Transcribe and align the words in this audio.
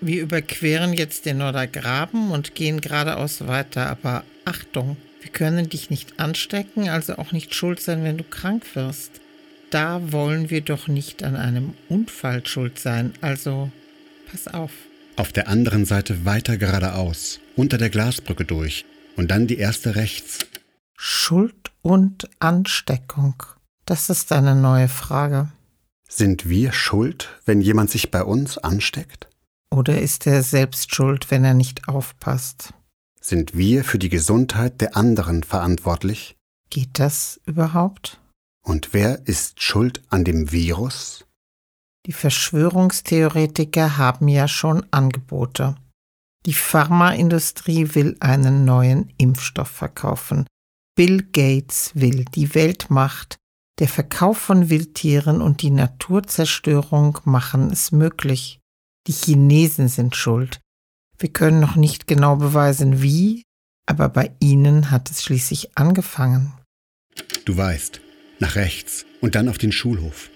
Wir 0.00 0.22
überqueren 0.22 0.92
jetzt 0.92 1.24
den 1.26 1.38
Nordergraben 1.38 2.30
und 2.30 2.54
gehen 2.54 2.80
geradeaus 2.80 3.46
weiter, 3.46 3.86
aber 3.86 4.24
Achtung, 4.44 4.96
wir 5.20 5.30
können 5.30 5.68
dich 5.68 5.90
nicht 5.90 6.20
anstecken, 6.20 6.88
also 6.88 7.16
auch 7.16 7.32
nicht 7.32 7.54
schuld 7.54 7.80
sein, 7.80 8.04
wenn 8.04 8.18
du 8.18 8.24
krank 8.24 8.64
wirst. 8.74 9.20
Da 9.70 10.12
wollen 10.12 10.50
wir 10.50 10.60
doch 10.60 10.86
nicht 10.86 11.24
an 11.24 11.34
einem 11.34 11.74
Unfall 11.88 12.46
schuld 12.46 12.78
sein, 12.78 13.12
also 13.20 13.70
pass 14.30 14.46
auf. 14.48 14.70
Auf 15.16 15.32
der 15.32 15.48
anderen 15.48 15.86
Seite 15.86 16.24
weiter 16.24 16.58
geradeaus, 16.58 17.40
unter 17.56 17.78
der 17.78 17.90
Glasbrücke 17.90 18.44
durch 18.44 18.84
und 19.16 19.30
dann 19.30 19.46
die 19.46 19.58
erste 19.58 19.96
rechts. 19.96 20.40
Schuld 20.96 21.72
und 21.82 22.28
Ansteckung. 22.38 23.42
Das 23.86 24.10
ist 24.10 24.30
eine 24.32 24.54
neue 24.54 24.88
Frage. 24.88 25.50
Sind 26.08 26.48
wir 26.48 26.72
schuld, 26.72 27.28
wenn 27.46 27.60
jemand 27.60 27.90
sich 27.90 28.10
bei 28.10 28.22
uns 28.22 28.58
ansteckt? 28.58 29.28
Oder 29.70 30.00
ist 30.00 30.26
er 30.26 30.42
selbst 30.42 30.94
schuld, 30.94 31.30
wenn 31.30 31.44
er 31.44 31.54
nicht 31.54 31.88
aufpasst? 31.88 32.72
Sind 33.20 33.56
wir 33.56 33.84
für 33.84 33.98
die 33.98 34.08
Gesundheit 34.08 34.80
der 34.80 34.96
anderen 34.96 35.42
verantwortlich? 35.42 36.36
Geht 36.70 36.98
das 36.98 37.40
überhaupt? 37.44 38.20
Und 38.64 38.92
wer 38.92 39.26
ist 39.26 39.62
schuld 39.62 40.02
an 40.10 40.24
dem 40.24 40.52
Virus? 40.52 41.24
Die 42.06 42.12
Verschwörungstheoretiker 42.12 43.96
haben 43.96 44.28
ja 44.28 44.46
schon 44.46 44.86
Angebote. 44.92 45.74
Die 46.46 46.54
Pharmaindustrie 46.54 47.94
will 47.96 48.16
einen 48.20 48.64
neuen 48.64 49.12
Impfstoff 49.18 49.68
verkaufen. 49.68 50.46
Bill 50.96 51.24
Gates 51.24 51.90
will 51.94 52.24
die 52.34 52.54
Weltmacht, 52.54 53.36
der 53.80 53.88
Verkauf 53.88 54.38
von 54.38 54.70
Wildtieren 54.70 55.42
und 55.42 55.62
die 55.62 55.70
Naturzerstörung 55.70 57.18
machen 57.24 57.70
es 57.70 57.92
möglich. 57.92 58.60
Die 59.06 59.12
Chinesen 59.12 59.88
sind 59.88 60.16
schuld. 60.16 60.60
Wir 61.18 61.32
können 61.32 61.60
noch 61.60 61.76
nicht 61.76 62.06
genau 62.06 62.36
beweisen, 62.36 63.02
wie, 63.02 63.42
aber 63.86 64.08
bei 64.08 64.34
ihnen 64.40 64.90
hat 64.90 65.10
es 65.10 65.22
schließlich 65.22 65.76
angefangen. 65.76 66.52
Du 67.44 67.56
weißt, 67.56 68.00
nach 68.40 68.56
rechts 68.56 69.06
und 69.20 69.34
dann 69.34 69.48
auf 69.48 69.58
den 69.58 69.72
Schulhof. 69.72 70.30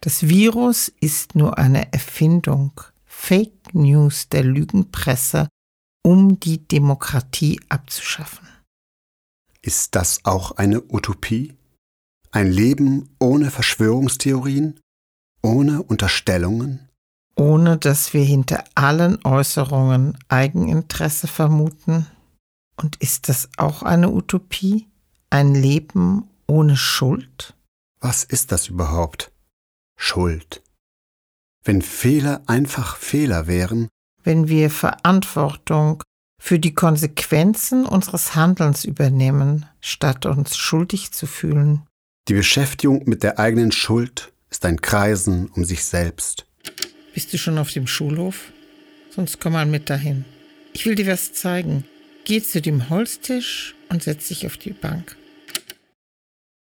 Das 0.00 0.28
Virus 0.28 0.92
ist 1.00 1.34
nur 1.34 1.58
eine 1.58 1.92
Erfindung, 1.92 2.80
Fake 3.04 3.74
News 3.74 4.28
der 4.28 4.42
Lügenpresse, 4.42 5.48
um 6.04 6.40
die 6.40 6.66
Demokratie 6.66 7.60
abzuschaffen. 7.68 8.48
Ist 9.60 9.94
das 9.94 10.24
auch 10.24 10.52
eine 10.52 10.82
Utopie? 10.92 11.54
Ein 12.32 12.50
Leben 12.50 13.10
ohne 13.20 13.50
Verschwörungstheorien? 13.50 14.80
Ohne 15.42 15.82
Unterstellungen? 15.82 16.88
Ohne 17.34 17.78
dass 17.78 18.12
wir 18.12 18.24
hinter 18.24 18.64
allen 18.74 19.24
Äußerungen 19.24 20.18
Eigeninteresse 20.28 21.26
vermuten? 21.26 22.06
Und 22.76 22.96
ist 22.96 23.28
das 23.28 23.48
auch 23.56 23.82
eine 23.82 24.10
Utopie? 24.10 24.88
Ein 25.30 25.54
Leben 25.54 26.28
ohne 26.46 26.76
Schuld? 26.76 27.54
Was 28.00 28.24
ist 28.24 28.52
das 28.52 28.68
überhaupt? 28.68 29.32
Schuld. 29.96 30.62
Wenn 31.64 31.80
Fehler 31.80 32.42
einfach 32.46 32.96
Fehler 32.96 33.46
wären, 33.46 33.88
wenn 34.24 34.48
wir 34.48 34.70
Verantwortung 34.70 36.02
für 36.38 36.58
die 36.58 36.74
Konsequenzen 36.74 37.86
unseres 37.86 38.34
Handelns 38.34 38.84
übernehmen, 38.84 39.66
statt 39.80 40.26
uns 40.26 40.56
schuldig 40.56 41.12
zu 41.12 41.26
fühlen. 41.26 41.86
Die 42.28 42.34
Beschäftigung 42.34 43.04
mit 43.06 43.22
der 43.22 43.38
eigenen 43.38 43.72
Schuld 43.72 44.32
ist 44.50 44.64
ein 44.64 44.80
Kreisen 44.80 45.48
um 45.48 45.64
sich 45.64 45.84
selbst. 45.84 46.46
Bist 47.14 47.32
du 47.32 47.38
schon 47.38 47.58
auf 47.58 47.70
dem 47.70 47.86
Schulhof? 47.86 48.52
Sonst 49.10 49.40
komm 49.40 49.52
mal 49.52 49.66
mit 49.66 49.90
dahin. 49.90 50.24
Ich 50.72 50.86
will 50.86 50.94
dir 50.94 51.06
was 51.06 51.32
zeigen. 51.32 51.84
Geh 52.24 52.42
zu 52.42 52.62
dem 52.62 52.88
Holztisch 52.88 53.74
und 53.88 54.02
setz 54.02 54.28
dich 54.28 54.46
auf 54.46 54.56
die 54.56 54.72
Bank. 54.72 55.16